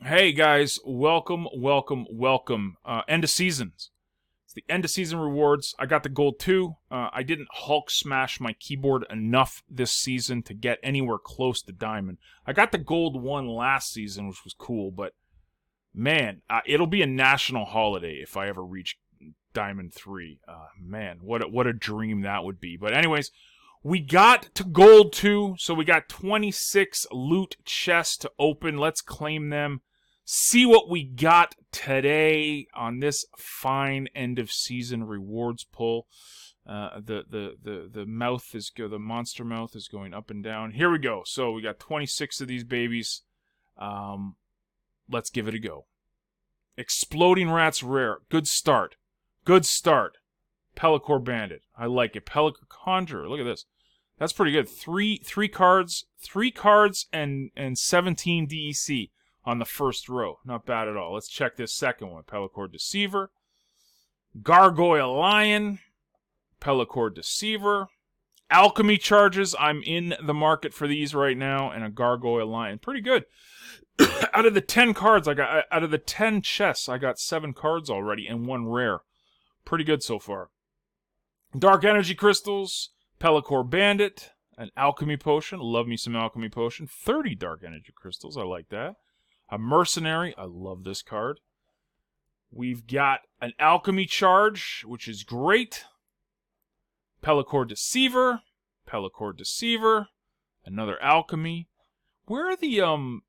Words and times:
Hey 0.00 0.30
guys, 0.30 0.78
welcome, 0.84 1.48
welcome, 1.52 2.06
welcome. 2.08 2.76
Uh, 2.84 3.02
end 3.08 3.24
of 3.24 3.30
seasons. 3.30 3.90
It's 4.44 4.54
the 4.54 4.62
end 4.68 4.84
of 4.84 4.92
season 4.92 5.18
rewards. 5.18 5.74
I 5.76 5.86
got 5.86 6.04
the 6.04 6.08
gold 6.08 6.38
two. 6.38 6.76
Uh, 6.88 7.08
I 7.12 7.24
didn't 7.24 7.48
Hulk 7.50 7.90
smash 7.90 8.38
my 8.38 8.52
keyboard 8.52 9.04
enough 9.10 9.64
this 9.68 9.90
season 9.90 10.44
to 10.44 10.54
get 10.54 10.78
anywhere 10.84 11.18
close 11.18 11.62
to 11.62 11.72
diamond. 11.72 12.18
I 12.46 12.52
got 12.52 12.70
the 12.70 12.78
gold 12.78 13.20
one 13.20 13.48
last 13.48 13.92
season, 13.92 14.28
which 14.28 14.44
was 14.44 14.54
cool, 14.56 14.92
but 14.92 15.14
man, 15.92 16.42
uh, 16.48 16.60
it'll 16.64 16.86
be 16.86 17.02
a 17.02 17.06
national 17.06 17.64
holiday 17.64 18.20
if 18.22 18.36
I 18.36 18.46
ever 18.46 18.64
reach 18.64 19.00
diamond 19.52 19.92
three. 19.94 20.38
Uh, 20.46 20.68
man, 20.80 21.18
what 21.22 21.42
a, 21.42 21.48
what 21.48 21.66
a 21.66 21.72
dream 21.72 22.20
that 22.20 22.44
would 22.44 22.60
be. 22.60 22.76
But 22.76 22.94
anyways, 22.94 23.32
we 23.88 24.00
got 24.00 24.54
to 24.54 24.64
gold 24.64 25.12
two, 25.12 25.54
so 25.58 25.74
we 25.74 25.84
got 25.84 26.08
26 26.08 27.06
loot 27.10 27.56
chests 27.64 28.16
to 28.18 28.30
open. 28.38 28.76
Let's 28.76 29.00
claim 29.00 29.50
them 29.50 29.80
see 30.30 30.66
what 30.66 30.90
we 30.90 31.02
got 31.02 31.54
today 31.72 32.66
on 32.74 33.00
this 33.00 33.24
fine 33.38 34.08
end 34.14 34.38
of 34.38 34.52
season 34.52 35.04
rewards 35.04 35.64
pull. 35.64 36.06
Uh, 36.66 37.00
the 37.00 37.24
the 37.30 37.54
the 37.62 37.90
the 37.90 38.04
mouth 38.04 38.54
is 38.54 38.68
go 38.68 38.88
the 38.88 38.98
monster 38.98 39.42
mouth 39.42 39.74
is 39.74 39.88
going 39.88 40.12
up 40.12 40.28
and 40.28 40.44
down. 40.44 40.72
Here 40.72 40.90
we 40.90 40.98
go. 40.98 41.22
So 41.24 41.52
we 41.52 41.62
got 41.62 41.78
26 41.78 42.42
of 42.42 42.48
these 42.48 42.64
babies. 42.64 43.22
Um, 43.78 44.36
let's 45.10 45.30
give 45.30 45.48
it 45.48 45.54
a 45.54 45.58
go. 45.58 45.86
Exploding 46.76 47.50
rats 47.50 47.82
rare. 47.82 48.18
Good 48.28 48.46
start. 48.46 48.96
Good 49.46 49.64
start. 49.64 50.18
Pelacor 50.76 51.24
Bandit. 51.24 51.62
I 51.76 51.86
like 51.86 52.16
it. 52.16 52.26
Pelacor 52.26 52.68
Conjurer. 52.68 53.30
Look 53.30 53.40
at 53.40 53.44
this. 53.44 53.64
That's 54.18 54.32
pretty 54.32 54.52
good. 54.52 54.68
Three 54.68 55.18
three 55.18 55.48
cards, 55.48 56.06
three 56.18 56.50
cards, 56.50 57.06
and 57.12 57.50
and 57.56 57.78
17 57.78 58.48
DEC 58.48 59.10
on 59.44 59.58
the 59.58 59.64
first 59.64 60.08
row. 60.08 60.38
Not 60.44 60.66
bad 60.66 60.88
at 60.88 60.96
all. 60.96 61.14
Let's 61.14 61.28
check 61.28 61.56
this 61.56 61.72
second 61.72 62.10
one. 62.10 62.24
Pelacor 62.24 62.70
Deceiver. 62.70 63.30
Gargoyle 64.42 65.16
Lion. 65.16 65.78
Pelacor 66.60 67.14
Deceiver. 67.14 67.88
Alchemy 68.50 68.98
Charges. 68.98 69.54
I'm 69.58 69.82
in 69.82 70.14
the 70.22 70.34
market 70.34 70.74
for 70.74 70.88
these 70.88 71.14
right 71.14 71.36
now. 71.36 71.70
And 71.70 71.84
a 71.84 71.90
Gargoyle 71.90 72.46
Lion. 72.46 72.78
Pretty 72.78 73.00
good. 73.00 73.24
out 74.34 74.46
of 74.46 74.54
the 74.54 74.60
10 74.60 74.94
cards, 74.94 75.26
I 75.26 75.34
got 75.34 75.64
out 75.70 75.82
of 75.82 75.90
the 75.90 75.98
10 75.98 76.42
chests, 76.42 76.88
I 76.88 76.98
got 76.98 77.18
7 77.18 77.52
cards 77.52 77.90
already 77.90 78.26
and 78.26 78.46
one 78.46 78.68
rare. 78.68 79.00
Pretty 79.64 79.84
good 79.84 80.02
so 80.02 80.18
far. 80.18 80.50
Dark 81.58 81.84
Energy 81.84 82.14
Crystals. 82.14 82.90
Pelacor 83.20 83.68
Bandit. 83.68 84.32
An 84.56 84.70
Alchemy 84.76 85.16
Potion. 85.16 85.60
Love 85.60 85.86
me 85.86 85.96
some 85.96 86.16
Alchemy 86.16 86.48
Potion. 86.48 86.88
30 86.88 87.36
Dark 87.36 87.62
Energy 87.64 87.92
Crystals. 87.94 88.36
I 88.36 88.42
like 88.42 88.70
that. 88.70 88.96
A 89.50 89.56
Mercenary. 89.56 90.34
I 90.36 90.44
love 90.44 90.82
this 90.82 91.00
card. 91.00 91.38
We've 92.50 92.86
got 92.86 93.20
an 93.40 93.52
Alchemy 93.60 94.06
Charge, 94.06 94.84
which 94.84 95.06
is 95.06 95.22
great. 95.22 95.84
Pelacor 97.22 97.68
Deceiver. 97.68 98.40
Pelacor 98.88 99.36
Deceiver. 99.36 100.08
Another 100.64 101.00
Alchemy. 101.00 101.68
Where 102.26 102.48
are 102.50 102.56
the, 102.56 102.80
um... 102.80 103.22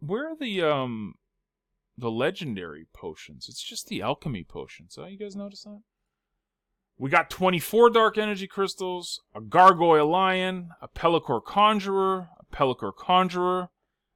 Where 0.00 0.32
are 0.32 0.36
the, 0.36 0.62
um... 0.62 1.14
The 1.96 2.10
legendary 2.10 2.86
potions? 2.92 3.46
It's 3.48 3.62
just 3.62 3.88
the 3.88 4.00
alchemy 4.00 4.42
potions. 4.42 4.96
Oh, 4.98 5.06
you 5.06 5.18
guys 5.18 5.36
notice 5.36 5.64
that? 5.64 5.82
We 7.00 7.08
got 7.08 7.30
24 7.30 7.88
Dark 7.88 8.18
Energy 8.18 8.46
Crystals, 8.46 9.22
a 9.34 9.40
Gargoyle 9.40 10.06
Lion, 10.06 10.72
a 10.82 10.88
Pelacor 10.88 11.42
Conjurer, 11.42 12.28
a 12.38 12.54
Pelacor 12.54 12.94
Conjurer, 12.94 13.70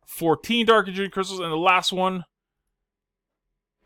14 0.06 0.66
Dark 0.66 0.86
Energy 0.88 1.08
Crystals, 1.08 1.40
and 1.40 1.50
the 1.50 1.56
last 1.56 1.94
one, 1.94 2.24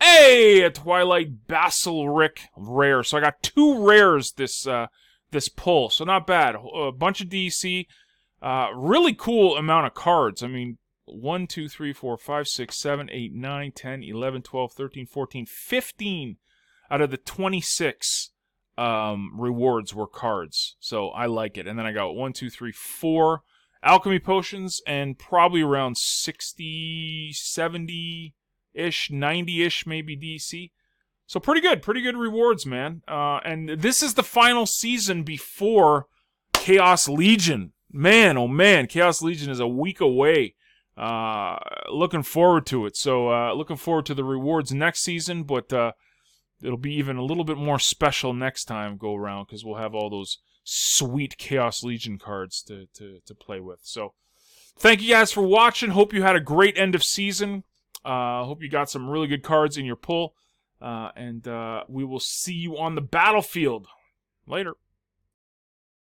hey, 0.01 0.63
a 0.63 0.69
Twilight 0.69 1.47
Basilisk 1.47 2.41
rare. 2.57 3.01
So 3.03 3.17
I 3.17 3.21
got 3.21 3.41
two 3.41 3.87
rares 3.87 4.33
this 4.33 4.67
uh, 4.67 4.87
this 5.31 5.47
pull, 5.47 5.89
so 5.89 6.03
not 6.03 6.27
bad. 6.27 6.55
A 6.75 6.91
bunch 6.91 7.21
of 7.21 7.29
DC, 7.29 7.85
uh, 8.41 8.67
really 8.75 9.13
cool 9.13 9.55
amount 9.55 9.87
of 9.87 9.93
cards. 9.93 10.43
I 10.43 10.47
mean, 10.47 10.77
1, 11.05 11.47
2, 11.47 11.69
3, 11.69 11.93
4, 11.93 12.17
5, 12.17 12.47
6, 12.49 12.75
7, 12.75 13.09
8, 13.09 13.33
9, 13.33 13.71
10, 13.71 14.03
11, 14.03 14.41
12, 14.41 14.73
13, 14.73 15.05
14, 15.05 15.45
15 15.45 16.35
out 16.91 16.99
of 16.99 17.11
the 17.11 17.17
26 17.17 18.31
um, 18.79 19.31
rewards 19.37 19.93
were 19.93 20.07
cards. 20.07 20.77
So 20.79 21.09
I 21.09 21.25
like 21.25 21.57
it. 21.57 21.67
And 21.67 21.77
then 21.77 21.85
I 21.85 21.91
got 21.91 22.15
1, 22.15 22.33
2, 22.33 22.49
3, 22.49 22.71
4 22.71 23.41
alchemy 23.83 24.19
potions 24.19 24.81
and 24.87 25.19
probably 25.19 25.61
around 25.61 25.97
60, 25.97 27.31
70 27.33 28.33
ish, 28.73 29.11
90 29.11 29.63
ish, 29.63 29.85
maybe 29.85 30.15
DC. 30.15 30.71
So 31.27 31.39
pretty 31.39 31.61
good, 31.61 31.81
pretty 31.81 32.01
good 32.01 32.17
rewards, 32.17 32.65
man. 32.65 33.01
Uh, 33.07 33.39
and 33.43 33.69
this 33.69 34.01
is 34.01 34.13
the 34.13 34.23
final 34.23 34.65
season 34.65 35.23
before 35.23 36.07
Chaos 36.53 37.09
Legion. 37.09 37.73
Man, 37.91 38.37
oh 38.37 38.47
man, 38.47 38.87
Chaos 38.87 39.21
Legion 39.21 39.51
is 39.51 39.59
a 39.59 39.67
week 39.67 39.99
away. 39.99 40.55
Uh, 40.97 41.57
looking 41.91 42.23
forward 42.23 42.65
to 42.67 42.85
it. 42.85 42.95
So 42.95 43.29
uh, 43.29 43.53
looking 43.53 43.77
forward 43.77 44.05
to 44.07 44.13
the 44.13 44.23
rewards 44.23 44.73
next 44.73 45.01
season, 45.01 45.43
but 45.43 45.71
uh, 45.73 45.91
it'll 46.61 46.77
be 46.77 46.95
even 46.95 47.17
a 47.17 47.23
little 47.23 47.43
bit 47.43 47.57
more 47.57 47.79
special 47.79 48.33
next 48.33 48.65
time 48.65 48.97
go 48.97 49.15
around 49.15 49.45
because 49.45 49.63
we'll 49.63 49.75
have 49.75 49.95
all 49.95 50.09
those 50.09 50.39
sweet 50.63 51.37
Chaos 51.37 51.83
Legion 51.83 52.17
cards 52.17 52.61
to, 52.63 52.87
to, 52.95 53.19
to 53.25 53.35
play 53.35 53.59
with. 53.59 53.79
So 53.83 54.13
thank 54.77 55.01
you 55.01 55.09
guys 55.09 55.31
for 55.31 55.41
watching. 55.41 55.91
Hope 55.91 56.13
you 56.13 56.21
had 56.21 56.35
a 56.35 56.41
great 56.41 56.77
end 56.77 56.95
of 56.95 57.03
season. 57.03 57.63
Uh, 58.03 58.43
hope 58.43 58.61
you 58.61 58.69
got 58.69 58.89
some 58.89 59.09
really 59.09 59.27
good 59.27 59.43
cards 59.43 59.77
in 59.77 59.85
your 59.85 59.95
pull. 59.95 60.35
Uh, 60.81 61.09
and 61.15 61.47
uh, 61.47 61.83
we 61.89 62.05
will 62.05 62.19
see 62.19 62.53
you 62.53 62.77
on 62.77 62.95
the 62.95 63.01
battlefield. 63.01 63.87
Later. 64.47 64.75